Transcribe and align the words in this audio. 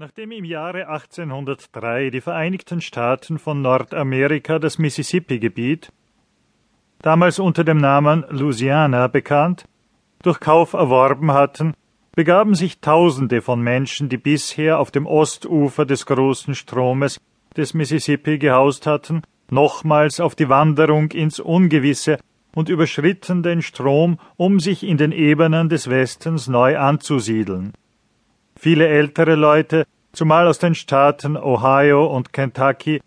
Nachdem 0.00 0.32
im 0.32 0.46
Jahre 0.46 0.88
1803 0.88 2.08
die 2.08 2.22
Vereinigten 2.22 2.80
Staaten 2.80 3.38
von 3.38 3.60
Nordamerika 3.60 4.58
das 4.58 4.78
Mississippi-Gebiet, 4.78 5.92
damals 7.02 7.38
unter 7.38 7.64
dem 7.64 7.76
Namen 7.76 8.24
Louisiana 8.30 9.08
bekannt, 9.08 9.66
durch 10.22 10.40
Kauf 10.40 10.72
erworben 10.72 11.32
hatten, 11.32 11.74
begaben 12.12 12.54
sich 12.54 12.80
Tausende 12.80 13.42
von 13.42 13.60
Menschen, 13.60 14.08
die 14.08 14.16
bisher 14.16 14.78
auf 14.78 14.90
dem 14.90 15.04
Ostufer 15.04 15.84
des 15.84 16.06
großen 16.06 16.54
Stromes 16.54 17.20
des 17.54 17.74
Mississippi 17.74 18.38
gehaust 18.38 18.86
hatten, 18.86 19.20
nochmals 19.50 20.18
auf 20.18 20.34
die 20.34 20.48
Wanderung 20.48 21.10
ins 21.10 21.40
Ungewisse 21.40 22.16
und 22.54 22.70
überschritten 22.70 23.42
den 23.42 23.60
Strom, 23.60 24.18
um 24.38 24.60
sich 24.60 24.82
in 24.82 24.96
den 24.96 25.12
Ebenen 25.12 25.68
des 25.68 25.90
Westens 25.90 26.48
neu 26.48 26.78
anzusiedeln. 26.78 27.74
Viele 28.62 28.88
ältere 28.88 29.36
Leute, 29.36 29.86
zumal 30.12 30.46
aus 30.46 30.58
den 30.58 30.74
Staaten 30.74 31.38
Ohio 31.38 32.04
und 32.04 32.34
Kentucky, 32.34 33.00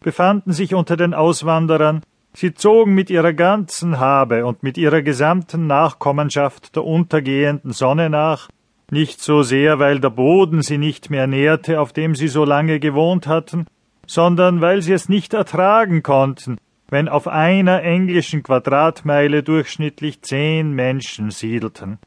befanden 0.00 0.50
sich 0.50 0.74
unter 0.74 0.96
den 0.96 1.14
Auswanderern, 1.14 2.02
sie 2.32 2.54
zogen 2.54 2.92
mit 2.92 3.08
ihrer 3.08 3.32
ganzen 3.32 4.00
Habe 4.00 4.44
und 4.44 4.64
mit 4.64 4.76
ihrer 4.76 5.02
gesamten 5.02 5.68
Nachkommenschaft 5.68 6.74
der 6.74 6.82
untergehenden 6.82 7.70
Sonne 7.70 8.10
nach, 8.10 8.48
nicht 8.90 9.20
so 9.20 9.44
sehr, 9.44 9.78
weil 9.78 10.00
der 10.00 10.10
Boden 10.10 10.62
sie 10.62 10.76
nicht 10.76 11.08
mehr 11.08 11.28
nährte, 11.28 11.80
auf 11.80 11.92
dem 11.92 12.16
sie 12.16 12.26
so 12.26 12.44
lange 12.44 12.80
gewohnt 12.80 13.28
hatten, 13.28 13.66
sondern 14.08 14.60
weil 14.60 14.82
sie 14.82 14.92
es 14.92 15.08
nicht 15.08 15.34
ertragen 15.34 16.02
konnten, 16.02 16.58
wenn 16.88 17.08
auf 17.08 17.28
einer 17.28 17.84
englischen 17.84 18.42
Quadratmeile 18.42 19.44
durchschnittlich 19.44 20.22
zehn 20.22 20.72
Menschen 20.72 21.30
siedelten. 21.30 22.00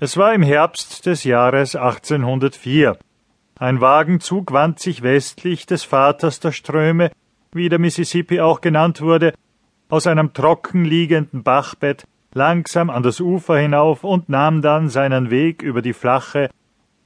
Es 0.00 0.16
war 0.16 0.32
im 0.32 0.42
Herbst 0.42 1.06
des 1.06 1.24
Jahres 1.24 1.74
1804. 1.74 2.96
Ein 3.58 3.80
Wagenzug 3.80 4.52
wand 4.52 4.78
sich 4.78 5.02
westlich 5.02 5.66
des 5.66 5.82
Vaters 5.82 6.38
der 6.38 6.52
Ströme, 6.52 7.10
wie 7.50 7.68
der 7.68 7.80
Mississippi 7.80 8.40
auch 8.40 8.60
genannt 8.60 9.00
wurde, 9.00 9.34
aus 9.88 10.06
einem 10.06 10.32
trocken 10.32 10.84
liegenden 10.84 11.42
Bachbett 11.42 12.04
langsam 12.32 12.90
an 12.90 13.02
das 13.02 13.20
Ufer 13.20 13.58
hinauf 13.58 14.04
und 14.04 14.28
nahm 14.28 14.62
dann 14.62 14.88
seinen 14.88 15.30
Weg 15.30 15.62
über 15.62 15.82
die 15.82 15.94
flache, 15.94 16.48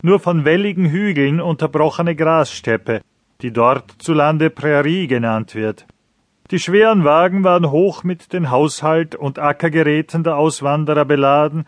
nur 0.02 0.20
von 0.20 0.44
welligen 0.44 0.90
Hügeln 0.90 1.40
unterbrochene 1.40 2.14
Grassteppe, 2.14 3.00
die 3.40 3.54
dort 3.54 3.90
zu 4.02 4.12
Lande 4.12 4.50
Prärie 4.50 5.06
genannt 5.06 5.54
wird. 5.54 5.86
Die 6.50 6.58
schweren 6.58 7.04
Wagen 7.04 7.42
waren 7.42 7.70
hoch 7.70 8.04
mit 8.04 8.34
den 8.34 8.50
Haushalt 8.50 9.14
und 9.14 9.38
Ackergeräten 9.38 10.24
der 10.24 10.36
Auswanderer 10.36 11.06
beladen, 11.06 11.64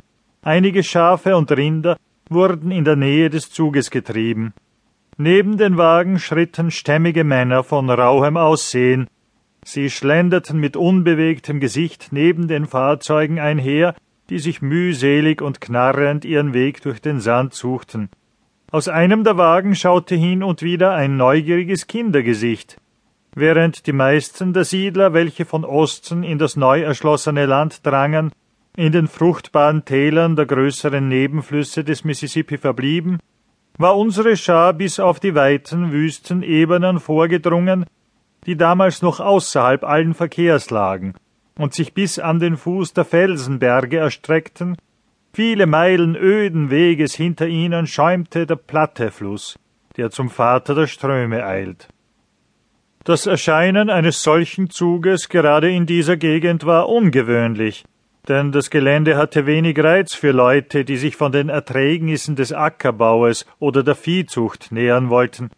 Einige 0.46 0.82
Schafe 0.82 1.38
und 1.38 1.50
Rinder 1.52 1.96
wurden 2.28 2.70
in 2.70 2.84
der 2.84 2.96
Nähe 2.96 3.30
des 3.30 3.50
Zuges 3.50 3.90
getrieben. 3.90 4.52
Neben 5.16 5.56
den 5.56 5.78
Wagen 5.78 6.18
schritten 6.18 6.70
stämmige 6.70 7.24
Männer 7.24 7.64
von 7.64 7.88
rauhem 7.88 8.36
Aussehen. 8.36 9.06
Sie 9.64 9.88
schlenderten 9.88 10.60
mit 10.60 10.76
unbewegtem 10.76 11.60
Gesicht 11.60 12.08
neben 12.10 12.46
den 12.46 12.66
Fahrzeugen 12.66 13.40
einher, 13.40 13.94
die 14.28 14.38
sich 14.38 14.60
mühselig 14.60 15.40
und 15.40 15.62
knarrend 15.62 16.26
ihren 16.26 16.52
Weg 16.52 16.82
durch 16.82 17.00
den 17.00 17.20
Sand 17.20 17.54
suchten. 17.54 18.10
Aus 18.70 18.88
einem 18.88 19.24
der 19.24 19.38
Wagen 19.38 19.74
schaute 19.74 20.14
hin 20.14 20.42
und 20.42 20.60
wieder 20.60 20.92
ein 20.92 21.16
neugieriges 21.16 21.86
Kindergesicht, 21.86 22.76
während 23.34 23.86
die 23.86 23.94
meisten 23.94 24.52
der 24.52 24.64
Siedler, 24.64 25.14
welche 25.14 25.46
von 25.46 25.64
Osten 25.64 26.22
in 26.22 26.38
das 26.38 26.54
neu 26.54 26.82
erschlossene 26.82 27.46
Land 27.46 27.86
drangen, 27.86 28.30
in 28.76 28.92
den 28.92 29.08
fruchtbaren 29.08 29.84
Tälern 29.84 30.36
der 30.36 30.46
größeren 30.46 31.06
Nebenflüsse 31.06 31.84
des 31.84 32.04
Mississippi 32.04 32.58
verblieben, 32.58 33.18
war 33.78 33.96
unsere 33.96 34.36
Schar 34.36 34.72
bis 34.72 35.00
auf 35.00 35.20
die 35.20 35.34
weiten, 35.34 35.92
wüsten 35.92 36.42
Ebenen 36.42 37.00
vorgedrungen, 37.00 37.86
die 38.46 38.56
damals 38.56 39.02
noch 39.02 39.20
außerhalb 39.20 39.84
allen 39.84 40.14
Verkehrs 40.14 40.70
lagen 40.70 41.14
und 41.58 41.74
sich 41.74 41.94
bis 41.94 42.18
an 42.18 42.40
den 42.40 42.56
Fuß 42.56 42.92
der 42.92 43.04
Felsenberge 43.04 43.98
erstreckten, 43.98 44.76
viele 45.32 45.66
Meilen 45.66 46.16
öden 46.16 46.70
Weges 46.70 47.14
hinter 47.14 47.46
ihnen 47.46 47.86
schäumte 47.86 48.46
der 48.46 48.56
Plattefluss, 48.56 49.58
der 49.96 50.10
zum 50.10 50.30
Vater 50.30 50.74
der 50.74 50.86
Ströme 50.86 51.44
eilt. 51.44 51.88
Das 53.04 53.26
Erscheinen 53.26 53.90
eines 53.90 54.22
solchen 54.22 54.70
Zuges 54.70 55.28
gerade 55.28 55.70
in 55.70 55.86
dieser 55.86 56.16
Gegend 56.16 56.64
war 56.64 56.88
ungewöhnlich, 56.88 57.84
denn 58.28 58.52
das 58.52 58.70
Gelände 58.70 59.16
hatte 59.16 59.46
wenig 59.46 59.78
Reiz 59.78 60.14
für 60.14 60.32
Leute, 60.32 60.84
die 60.84 60.96
sich 60.96 61.16
von 61.16 61.32
den 61.32 61.48
Erträgnissen 61.48 62.36
des 62.36 62.52
Ackerbaues 62.52 63.46
oder 63.58 63.82
der 63.82 63.94
Viehzucht 63.94 64.72
nähern 64.72 65.10
wollten. 65.10 65.50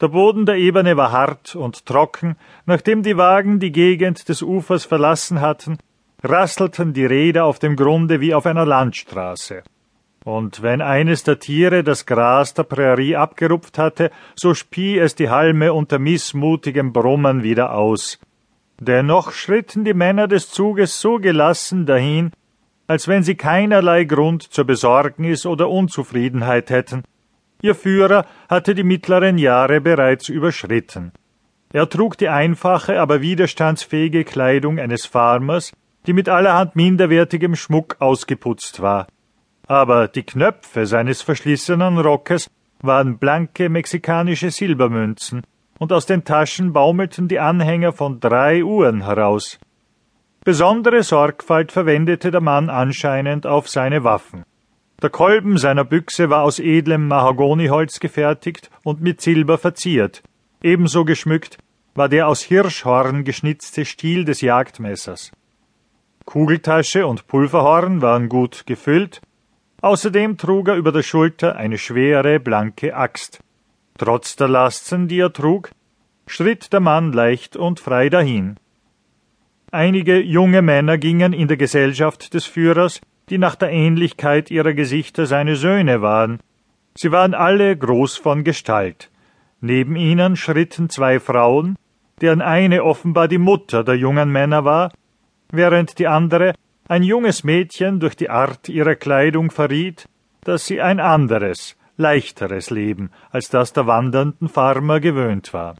Der 0.00 0.08
Boden 0.08 0.46
der 0.46 0.56
Ebene 0.56 0.96
war 0.96 1.12
hart 1.12 1.54
und 1.54 1.86
trocken, 1.86 2.36
nachdem 2.66 3.02
die 3.02 3.16
Wagen 3.16 3.60
die 3.60 3.72
Gegend 3.72 4.28
des 4.28 4.42
Ufers 4.42 4.84
verlassen 4.84 5.40
hatten, 5.40 5.78
rasselten 6.22 6.92
die 6.92 7.06
Räder 7.06 7.44
auf 7.44 7.58
dem 7.58 7.76
Grunde 7.76 8.20
wie 8.20 8.34
auf 8.34 8.46
einer 8.46 8.66
Landstraße. 8.66 9.62
Und 10.24 10.62
wenn 10.62 10.80
eines 10.80 11.24
der 11.24 11.38
Tiere 11.40 11.82
das 11.82 12.06
Gras 12.06 12.54
der 12.54 12.62
Prärie 12.62 13.16
abgerupft 13.16 13.78
hatte, 13.78 14.10
so 14.36 14.54
spie 14.54 14.98
es 14.98 15.14
die 15.14 15.30
Halme 15.30 15.72
unter 15.72 15.98
missmutigem 15.98 16.92
Brummen 16.92 17.42
wieder 17.42 17.74
aus. 17.74 18.18
Dennoch 18.80 19.32
schritten 19.32 19.84
die 19.84 19.94
Männer 19.94 20.28
des 20.28 20.50
Zuges 20.50 21.00
so 21.00 21.18
gelassen 21.18 21.86
dahin, 21.86 22.32
als 22.86 23.08
wenn 23.08 23.22
sie 23.22 23.36
keinerlei 23.36 24.04
Grund 24.04 24.42
zur 24.42 24.64
Besorgnis 24.64 25.46
oder 25.46 25.68
Unzufriedenheit 25.68 26.70
hätten. 26.70 27.04
Ihr 27.62 27.74
Führer 27.74 28.26
hatte 28.48 28.74
die 28.74 28.82
mittleren 28.82 29.38
Jahre 29.38 29.80
bereits 29.80 30.28
überschritten. 30.28 31.12
Er 31.72 31.88
trug 31.88 32.18
die 32.18 32.28
einfache, 32.28 33.00
aber 33.00 33.22
widerstandsfähige 33.22 34.24
Kleidung 34.24 34.78
eines 34.78 35.06
Farmers, 35.06 35.72
die 36.06 36.12
mit 36.12 36.28
allerhand 36.28 36.76
minderwertigem 36.76 37.54
Schmuck 37.54 37.96
ausgeputzt 38.00 38.82
war. 38.82 39.06
Aber 39.66 40.08
die 40.08 40.24
Knöpfe 40.24 40.86
seines 40.86 41.22
verschlissenen 41.22 41.98
Rockes 41.98 42.50
waren 42.82 43.18
blanke 43.18 43.68
mexikanische 43.68 44.50
Silbermünzen, 44.50 45.42
und 45.82 45.92
aus 45.92 46.06
den 46.06 46.22
Taschen 46.22 46.72
baumelten 46.72 47.26
die 47.26 47.40
Anhänger 47.40 47.90
von 47.90 48.20
drei 48.20 48.62
Uhren 48.62 49.04
heraus. 49.04 49.58
Besondere 50.44 51.02
Sorgfalt 51.02 51.72
verwendete 51.72 52.30
der 52.30 52.40
Mann 52.40 52.70
anscheinend 52.70 53.48
auf 53.48 53.68
seine 53.68 54.04
Waffen. 54.04 54.44
Der 55.02 55.10
Kolben 55.10 55.58
seiner 55.58 55.82
Büchse 55.84 56.30
war 56.30 56.44
aus 56.44 56.60
edlem 56.60 57.08
Mahagoniholz 57.08 57.98
gefertigt 57.98 58.70
und 58.84 59.00
mit 59.00 59.20
Silber 59.20 59.58
verziert. 59.58 60.22
Ebenso 60.62 61.04
geschmückt 61.04 61.58
war 61.96 62.08
der 62.08 62.28
aus 62.28 62.42
Hirschhorn 62.42 63.24
geschnitzte 63.24 63.84
Stiel 63.84 64.24
des 64.24 64.40
Jagdmessers. 64.40 65.32
Kugeltasche 66.26 67.08
und 67.08 67.26
Pulverhorn 67.26 68.00
waren 68.02 68.28
gut 68.28 68.66
gefüllt. 68.66 69.20
Außerdem 69.80 70.38
trug 70.38 70.68
er 70.68 70.76
über 70.76 70.92
der 70.92 71.02
Schulter 71.02 71.56
eine 71.56 71.76
schwere, 71.76 72.38
blanke 72.38 72.94
Axt. 72.94 73.40
Trotz 74.02 74.34
der 74.34 74.48
Lasten, 74.48 75.06
die 75.06 75.20
er 75.20 75.32
trug, 75.32 75.70
schritt 76.26 76.72
der 76.72 76.80
Mann 76.80 77.12
leicht 77.12 77.54
und 77.54 77.78
frei 77.78 78.08
dahin. 78.08 78.56
Einige 79.70 80.20
junge 80.20 80.60
Männer 80.60 80.98
gingen 80.98 81.32
in 81.32 81.46
der 81.46 81.56
Gesellschaft 81.56 82.34
des 82.34 82.44
Führers, 82.44 83.00
die 83.28 83.38
nach 83.38 83.54
der 83.54 83.70
Ähnlichkeit 83.70 84.50
ihrer 84.50 84.74
Gesichter 84.74 85.26
seine 85.26 85.54
Söhne 85.54 86.02
waren. 86.02 86.40
Sie 86.96 87.12
waren 87.12 87.32
alle 87.32 87.76
groß 87.76 88.16
von 88.16 88.42
Gestalt. 88.42 89.08
Neben 89.60 89.94
ihnen 89.94 90.34
schritten 90.34 90.88
zwei 90.88 91.20
Frauen, 91.20 91.76
deren 92.20 92.42
eine 92.42 92.82
offenbar 92.82 93.28
die 93.28 93.38
Mutter 93.38 93.84
der 93.84 93.94
jungen 93.94 94.32
Männer 94.32 94.64
war, 94.64 94.90
während 95.52 96.00
die 96.00 96.08
andere, 96.08 96.54
ein 96.88 97.04
junges 97.04 97.44
Mädchen, 97.44 98.00
durch 98.00 98.16
die 98.16 98.30
Art 98.30 98.68
ihrer 98.68 98.96
Kleidung 98.96 99.52
verriet, 99.52 100.08
dass 100.42 100.66
sie 100.66 100.80
ein 100.80 100.98
anderes, 100.98 101.76
leichteres 102.02 102.68
Leben 102.68 103.10
als 103.30 103.48
das 103.48 103.72
der 103.72 103.86
wandernden 103.86 104.48
Farmer 104.48 105.00
gewöhnt 105.00 105.54
war. 105.54 105.76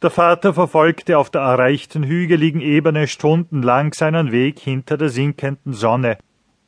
Der 0.00 0.10
Vater 0.10 0.54
verfolgte 0.54 1.18
auf 1.18 1.30
der 1.30 1.40
erreichten 1.40 2.04
hügeligen 2.04 2.60
Ebene 2.60 3.08
stundenlang 3.08 3.92
seinen 3.92 4.30
Weg 4.30 4.60
hinter 4.60 4.96
der 4.96 5.08
sinkenden 5.08 5.72
Sonne. 5.72 6.18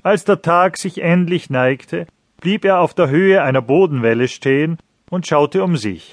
Als 0.03 0.25
der 0.25 0.43
Tag 0.43 0.77
sich 0.77 1.01
endlich 1.01 1.49
neigte, 1.49 2.07
blieb 2.41 2.65
er 2.65 2.81
auf 2.81 2.93
der 2.93 3.09
Höhe 3.09 3.43
einer 3.43 3.63
Bodenwelle 3.63 4.27
stehen 4.27 4.79
und 5.11 5.29
schaute 5.29 5.63
um 5.63 5.77
sich. 5.77 6.13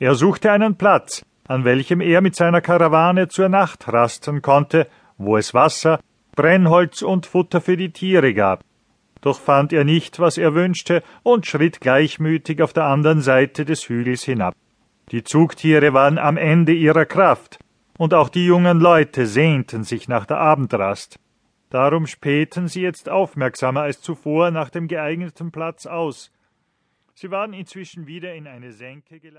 Er 0.00 0.16
suchte 0.16 0.50
einen 0.50 0.76
Platz, 0.76 1.24
an 1.46 1.64
welchem 1.64 2.00
er 2.00 2.20
mit 2.20 2.34
seiner 2.34 2.60
Karawane 2.60 3.28
zur 3.28 3.48
Nacht 3.48 3.86
rasten 3.92 4.42
konnte, 4.42 4.88
wo 5.16 5.36
es 5.36 5.54
Wasser, 5.54 6.00
Brennholz 6.34 7.02
und 7.02 7.26
Futter 7.26 7.60
für 7.60 7.76
die 7.76 7.90
Tiere 7.92 8.34
gab. 8.34 8.64
Doch 9.20 9.40
fand 9.40 9.72
er 9.72 9.84
nicht, 9.84 10.20
was 10.20 10.38
er 10.38 10.54
wünschte, 10.54 11.02
und 11.22 11.46
schritt 11.46 11.80
gleichmütig 11.80 12.62
auf 12.62 12.72
der 12.72 12.84
anderen 12.84 13.20
Seite 13.20 13.64
des 13.64 13.88
Hügels 13.88 14.22
hinab. 14.22 14.54
Die 15.10 15.24
Zugtiere 15.24 15.92
waren 15.92 16.18
am 16.18 16.36
Ende 16.36 16.72
ihrer 16.72 17.06
Kraft, 17.06 17.58
und 17.96 18.14
auch 18.14 18.28
die 18.28 18.46
jungen 18.46 18.78
Leute 18.78 19.26
sehnten 19.26 19.82
sich 19.82 20.08
nach 20.08 20.26
der 20.26 20.38
Abendrast. 20.38 21.18
Darum 21.70 22.06
spähten 22.06 22.68
sie 22.68 22.80
jetzt 22.80 23.08
aufmerksamer 23.08 23.82
als 23.82 24.00
zuvor 24.00 24.50
nach 24.50 24.70
dem 24.70 24.88
geeigneten 24.88 25.50
Platz 25.50 25.86
aus. 25.86 26.30
Sie 27.14 27.30
waren 27.30 27.52
inzwischen 27.52 28.06
wieder 28.06 28.34
in 28.34 28.46
eine 28.46 28.72
Senke 28.72 29.18
gelangt. 29.18 29.36